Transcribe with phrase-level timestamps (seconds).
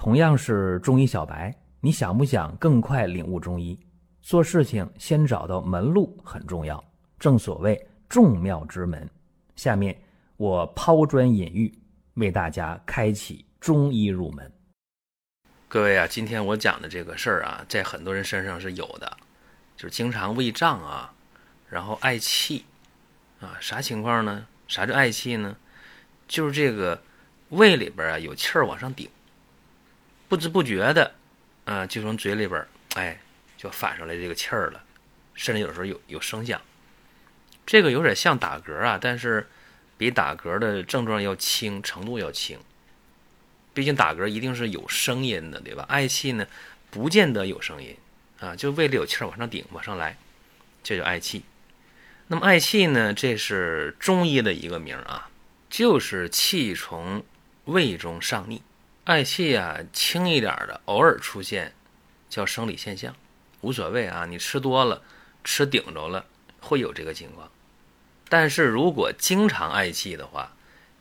[0.00, 3.78] 同样是中医小白，你想不想更快领悟中医？
[4.22, 6.82] 做事情先找到门路很重要，
[7.18, 9.06] 正所谓众妙之门。
[9.56, 9.94] 下面
[10.38, 11.70] 我抛砖引玉，
[12.14, 14.50] 为大家开启中医入门。
[15.68, 19.18] 各位啊，今天我讲的这个事儿啊，在很多人身上是有的，
[19.76, 21.12] 就是经常胃胀啊，
[21.68, 22.64] 然后嗳气
[23.38, 24.46] 啊，啥情况呢？
[24.66, 25.54] 啥叫嗳气呢？
[26.26, 27.02] 就是这个
[27.50, 29.06] 胃里边啊有气儿往上顶，
[30.30, 31.12] 不知不觉的
[31.64, 33.18] 啊就从嘴里边哎
[33.56, 34.82] 就反出来这个气儿了，
[35.34, 36.58] 甚至有时候有有声响。
[37.66, 39.48] 这个有点像打嗝啊，但是
[39.98, 42.58] 比打嗝的症状要轻，程度要轻。
[43.74, 45.84] 毕竟打嗝一定是有声音的，对吧？
[45.88, 46.46] 嗳气呢，
[46.90, 47.96] 不见得有声音
[48.38, 50.16] 啊，就胃里有气儿往上顶，往上来，
[50.84, 51.44] 这叫嗳气。
[52.28, 55.28] 那么嗳气呢，这是中医的一个名啊，
[55.68, 57.24] 就是气从
[57.64, 58.62] 胃中上逆。
[59.10, 61.74] 嗳气啊，轻一点的，偶尔出现，
[62.28, 63.12] 叫生理现象，
[63.60, 64.24] 无所谓啊。
[64.24, 65.02] 你吃多了，
[65.42, 66.24] 吃顶着了，
[66.60, 67.50] 会有这个情况。
[68.28, 70.54] 但是如果经常嗳气的话，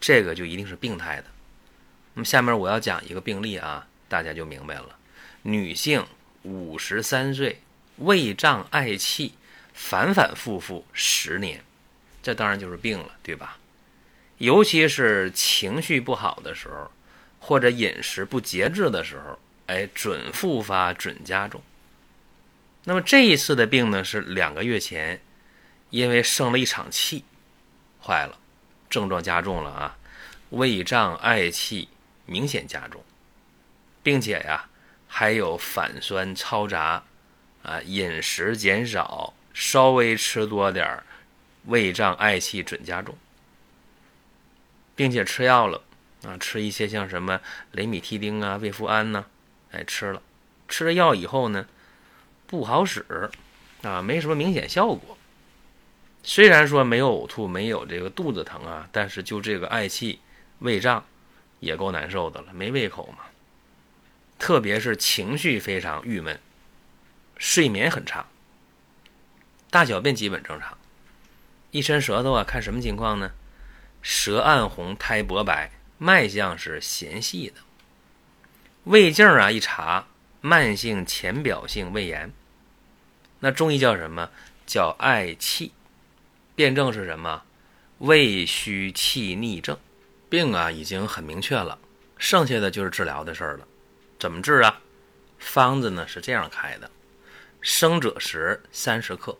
[0.00, 1.24] 这个就一定是病态的。
[2.14, 4.96] 那么下面我要讲一个病例啊，大家就明白了。
[5.42, 6.06] 女性
[6.42, 7.60] 五十三岁，
[7.96, 9.34] 胃胀嗳气，
[9.74, 11.64] 反反复复十年，
[12.22, 13.58] 这当然就是病了，对吧？
[14.38, 16.92] 尤其是情绪不好的时候，
[17.46, 21.62] 或者饮食不节制的时候，哎，准复发，准加重。
[22.82, 25.20] 那么这一次的病呢，是两个月前，
[25.90, 27.22] 因为生了一场气，
[28.04, 28.36] 坏了，
[28.90, 29.96] 症状加重了啊，
[30.50, 31.88] 胃胀嗳气
[32.24, 33.00] 明显加重，
[34.02, 34.68] 并且呀，
[35.06, 37.04] 还有反酸嘈杂，
[37.62, 41.06] 啊，饮食减少，稍微吃多点儿，
[41.66, 43.16] 胃胀嗳气准加重。
[44.96, 45.80] 并且吃药了
[46.24, 47.40] 啊，吃一些像什么
[47.72, 49.26] 雷米替丁啊、胃复安呐，
[49.70, 50.22] 哎，吃了，
[50.68, 51.66] 吃了药以后呢，
[52.46, 53.04] 不好使
[53.82, 55.18] 啊，没什么明显效果。
[56.22, 60.18] 虽然说没有呕吐，没有这个肚子疼啊，但是就这个嗳气、
[60.58, 61.04] 胃胀，
[61.60, 63.24] 也够难受的了，没胃口嘛。
[64.38, 66.40] 特别是情绪非常郁闷，
[67.36, 68.26] 睡眠很差，
[69.70, 70.76] 大小便基本正常，
[71.70, 73.30] 一伸舌头啊，看什么情况呢？
[74.02, 77.54] 舌暗红，苔薄白，脉象是弦细的。
[78.84, 80.06] 胃镜啊一查，
[80.40, 82.32] 慢性浅表性胃炎。
[83.40, 84.30] 那中医叫什么？
[84.66, 85.72] 叫嗳气。
[86.54, 87.42] 辩证是什么？
[87.98, 89.78] 胃虚气逆症。
[90.28, 91.78] 病啊已经很明确了，
[92.18, 93.66] 剩下的就是治疗的事儿了。
[94.18, 94.80] 怎么治啊？
[95.38, 96.90] 方子呢是这样开的：
[97.60, 99.36] 生赭石三十克，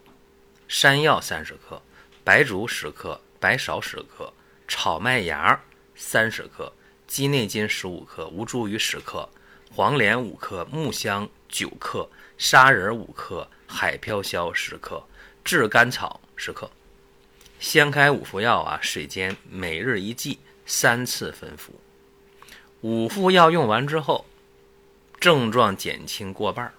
[0.69, 1.83] 山药三十克，
[2.23, 4.33] 白术十克，白芍十克。
[4.69, 5.61] 炒麦芽
[5.97, 6.73] 三十克，
[7.07, 9.29] 鸡内金十五克，吴茱萸十克，
[9.75, 15.03] 黄连五克，木香九克，砂仁五克，海飘消十克，
[15.43, 16.71] 炙甘草十克，
[17.59, 21.73] 先开五服药啊，水煎，每日一剂，三次分服。
[22.83, 24.27] 五副药用完之后，
[25.19, 26.73] 症状减轻过半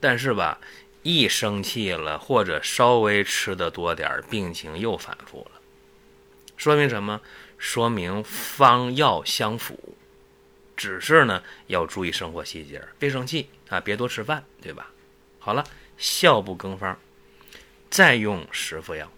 [0.00, 0.58] 但是吧，
[1.02, 5.60] 一生气了或者稍微吃的多点病情又反复了。
[6.56, 7.20] 说明什么？
[7.64, 9.96] 说明方药相符，
[10.76, 14.90] 只是呢要注意生活细节，别生气啊，别多吃饭，对吧？
[15.38, 15.64] 好了，
[15.96, 16.94] 效不更方，
[17.88, 19.10] 再用十副药。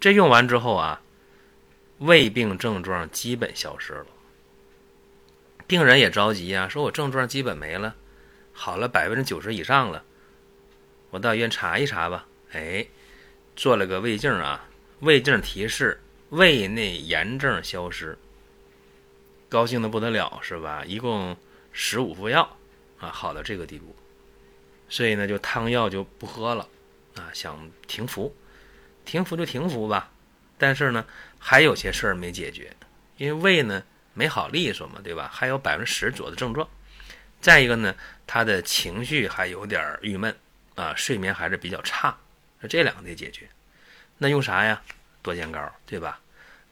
[0.00, 1.02] 这用完之后啊，
[1.98, 4.06] 胃病症状基本消失了。
[5.66, 7.94] 病人也着急啊，说我症状基本没了，
[8.54, 10.02] 好了百分之九十以上了，
[11.10, 12.26] 我到医院查一查吧。
[12.52, 12.86] 哎，
[13.54, 14.66] 做了个胃镜啊，
[15.00, 16.00] 胃镜提示。
[16.30, 18.18] 胃内炎症消失，
[19.48, 20.84] 高兴的不得了，是吧？
[20.84, 21.36] 一共
[21.72, 22.56] 十五副药
[22.98, 23.94] 啊，好到这个地步，
[24.88, 26.68] 所以呢，就汤药就不喝了
[27.14, 28.34] 啊，想停服，
[29.04, 30.10] 停服就停服吧。
[30.58, 31.06] 但是呢，
[31.38, 32.74] 还有些事儿没解决，
[33.18, 35.30] 因为胃呢没好利索嘛，对吧？
[35.32, 36.68] 还有百分之十左右的症状。
[37.40, 37.94] 再一个呢，
[38.26, 40.36] 他的情绪还有点郁闷
[40.74, 42.18] 啊，睡眠还是比较差，
[42.68, 43.48] 这两个得解决。
[44.18, 44.82] 那用啥呀？
[45.26, 46.20] 多仙膏，对吧？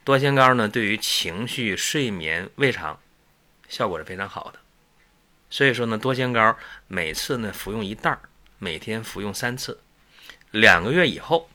[0.05, 3.01] 多仙膏呢，对于情绪、睡眠、胃肠，
[3.69, 4.61] 效果是非常好的。
[5.51, 6.56] 所以说呢，多仙膏
[6.87, 8.21] 每次呢服用一袋儿，
[8.61, 9.81] 每天服用三次，
[10.53, 11.51] 两个月以后，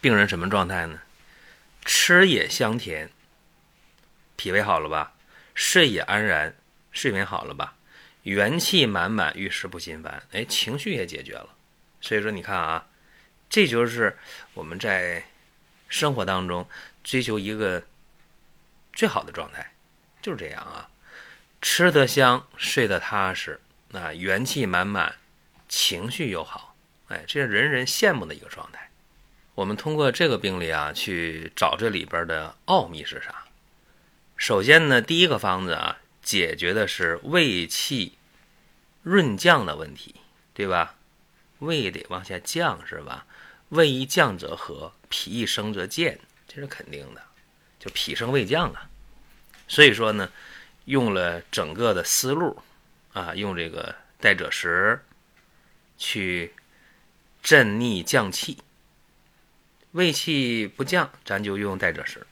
[0.00, 1.00] 病人什么状态呢？
[1.84, 3.10] 吃也香甜，
[4.36, 5.14] 脾胃好了吧？
[5.56, 6.54] 睡也安然，
[6.92, 7.74] 睡眠好了吧？
[8.22, 11.48] 元气满满，遇事不心烦，哎，情绪也解决了。
[12.00, 12.86] 所以说，你看啊，
[13.50, 14.16] 这就是
[14.52, 15.24] 我们在。
[15.88, 16.68] 生活当中
[17.02, 17.82] 追求一个
[18.92, 19.72] 最好的状态，
[20.22, 20.88] 就是这样啊。
[21.60, 23.60] 吃得香，睡得踏实，
[23.92, 25.14] 啊，元气满满，
[25.68, 26.74] 情绪又好，
[27.08, 28.90] 哎，这是人人羡慕的一个状态。
[29.54, 33.44] 我们通过这个病例啊，去找这里边的奥秘是啥？
[34.36, 38.18] 首先呢，第一个方子啊，解决的是胃气
[39.02, 40.16] 润降的问题，
[40.52, 40.96] 对吧？
[41.60, 43.26] 胃得往下降，是吧？
[43.70, 46.18] 胃一降则和，脾一升则健，
[46.48, 47.22] 这是肯定的，
[47.78, 48.90] 就脾升胃降啊。
[49.68, 50.28] 所以说呢。
[50.86, 52.62] 用了整个的思路，
[53.14, 55.02] 啊，用这个代赭石
[55.96, 56.52] 去
[57.42, 58.58] 镇逆降气，
[59.92, 62.26] 胃气不降，咱就用代赭石。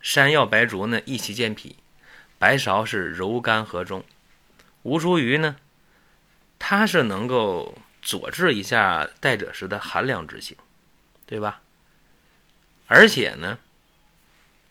[0.00, 1.76] 山药、白术呢，益气健脾；
[2.38, 4.00] 白芍是柔肝和中；
[4.82, 5.56] 吴茱萸呢，
[6.58, 10.56] 它是能够佐治一下代赭石的寒凉之性，
[11.26, 11.60] 对吧？
[12.86, 13.58] 而且呢，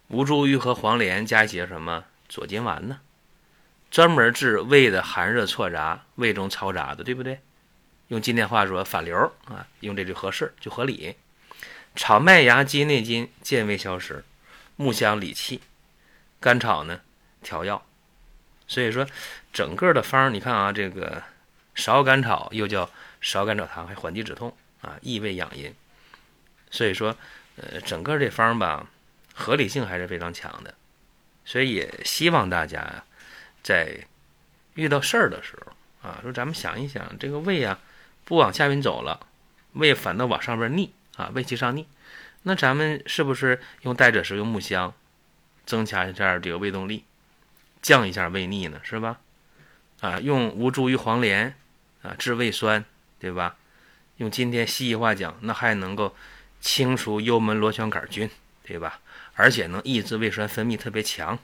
[0.07, 2.05] 吴茱萸和黄连加一些什么？
[2.27, 3.01] 左金丸呢，
[3.91, 7.39] 专门治胃的寒热错杂、胃中嘈杂的，对不对？
[8.07, 9.15] 用今天话说，反流
[9.45, 11.15] 啊，用这就合适，就合理。
[11.95, 14.23] 炒麦芽鸡内金，健胃消食；
[14.75, 15.61] 木香理气，
[16.39, 17.01] 甘草呢
[17.41, 17.85] 调药。
[18.67, 19.07] 所以说，
[19.53, 21.23] 整个的方儿你看啊，这个
[21.75, 22.89] 芍甘草又叫
[23.21, 25.73] 芍甘草汤，还缓急止痛啊，益胃养阴。
[26.71, 27.15] 所以说，
[27.57, 28.87] 呃，整个这方吧，
[29.33, 30.73] 合理性还是非常强的。
[31.43, 33.03] 所以也希望大家，
[33.61, 34.05] 在
[34.73, 37.79] 遇到事儿的时候啊，说咱们想一想，这个胃啊
[38.23, 39.27] 不往下边走了，
[39.73, 41.87] 胃反倒往上边逆啊，胃气上逆，
[42.43, 44.93] 那咱们是不是用代赭石、用木香，
[45.65, 47.05] 增强一下这个胃动力，
[47.81, 48.79] 降一下胃逆呢？
[48.83, 49.19] 是吧？
[50.01, 51.55] 啊，用吴茱萸、黄连
[52.01, 52.83] 啊治胃酸，
[53.19, 53.55] 对吧？
[54.17, 56.15] 用今天西医话讲，那还能够
[56.65, 58.27] 清除幽门螺旋杆菌，
[58.63, 58.99] 对吧？
[59.35, 61.37] 而且能抑制胃酸分泌特别强，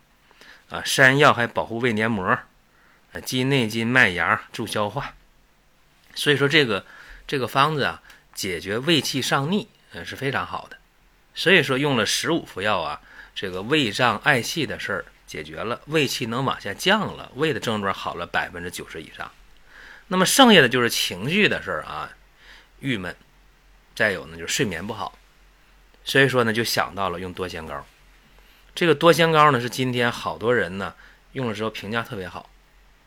[0.71, 5.13] 啊，山药还保护胃黏膜，啊，鸡内金、麦芽助消化，
[6.15, 6.83] 所以说这个
[7.27, 8.01] 这个方子啊，
[8.33, 10.77] 解决胃气上逆，嗯，是非常好的。
[11.35, 12.99] 所以说用了十五服药啊，
[13.35, 19.31] 这个胃胀嗳气的事儿解决了，胃气能往下降了，胃的症状好了百分之九十以上。
[20.07, 22.09] 那么剩下的就是情绪的事儿啊，
[22.79, 23.15] 郁闷，
[23.95, 25.17] 再有呢就是睡眠不好。
[26.03, 27.85] 所以说呢，就想到了用多仙膏。
[28.73, 30.95] 这个多仙膏呢，是今天好多人呢
[31.33, 32.49] 用的时候评价特别好，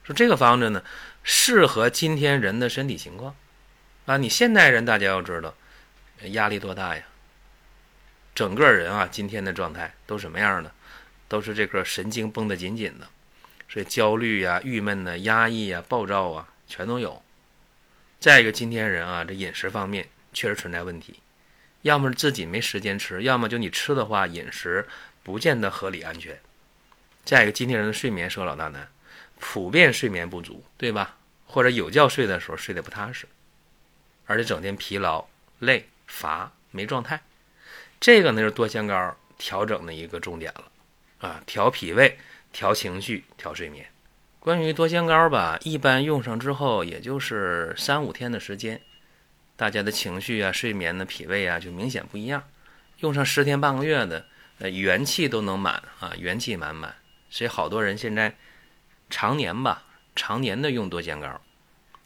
[0.03, 0.83] 说这个方子呢
[1.23, 3.35] 适合今天人的身体情况
[4.07, 4.17] 啊。
[4.17, 5.55] 你现代人大家要知道，
[6.33, 7.03] 压力多大呀？
[8.35, 10.73] 整个人啊，今天的状态都什么样的？
[11.27, 13.09] 都是这个神经绷得紧紧的，
[13.69, 17.23] 所以焦虑呀、郁闷呐、压抑呀、暴躁啊，全都有。
[18.21, 21.21] 再一个，今天人啊，这饮食方面确实存在问题。
[21.83, 24.87] 要么是自己没时间吃，要么就你吃的话，饮食
[25.23, 26.39] 不见得合理安全。
[27.25, 28.89] 再一个，今天人的睡眠是个老大难，
[29.39, 31.17] 普遍睡眠不足，对吧？
[31.47, 33.27] 或者有觉睡的时候睡得不踏实，
[34.27, 35.25] 而且整天疲劳、
[35.61, 37.23] 累、乏、没状态。
[38.01, 42.19] 这个呢是多香膏调整的一个重点了啊，调脾胃、
[42.53, 43.87] 调情绪、调睡眠。
[44.41, 48.81] 关于多香膏吧，一般用上之后也就是三五天的时间。
[49.57, 52.43] 大家的情绪啊、睡眠呢、脾胃啊，就明显不一样。
[52.99, 54.27] 用上十天半个月的，
[54.59, 56.95] 呃，元气都能满啊，元气满满。
[57.31, 58.37] 所以好多人现在
[59.11, 59.85] 常年吧，
[60.17, 61.41] 常年的用多仙膏，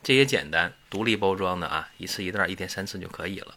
[0.02, 3.55] 这也简单，独立包装的啊，一次一袋，一天三次就可以了。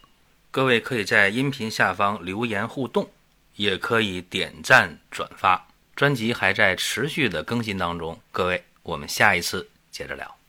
[0.51, 3.09] 各位可以在音频下方留言互动，
[3.55, 5.67] 也可以点赞转发。
[5.95, 10.40] 专辑还在持续的更新当中，各位，我们下一次接着聊。